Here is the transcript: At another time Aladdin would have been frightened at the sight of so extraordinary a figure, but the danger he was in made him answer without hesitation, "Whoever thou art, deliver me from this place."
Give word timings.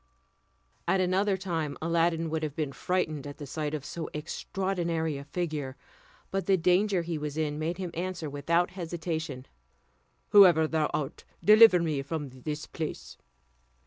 At 0.87 0.99
another 0.99 1.37
time 1.37 1.77
Aladdin 1.79 2.31
would 2.31 2.41
have 2.41 2.55
been 2.55 2.71
frightened 2.71 3.27
at 3.27 3.37
the 3.37 3.45
sight 3.45 3.75
of 3.75 3.85
so 3.85 4.09
extraordinary 4.15 5.15
a 5.19 5.23
figure, 5.25 5.77
but 6.31 6.47
the 6.47 6.57
danger 6.57 7.03
he 7.03 7.19
was 7.19 7.37
in 7.37 7.59
made 7.59 7.77
him 7.77 7.91
answer 7.93 8.27
without 8.27 8.71
hesitation, 8.71 9.45
"Whoever 10.29 10.65
thou 10.67 10.87
art, 10.87 11.23
deliver 11.43 11.77
me 11.79 12.01
from 12.01 12.29
this 12.29 12.65
place." 12.65 13.15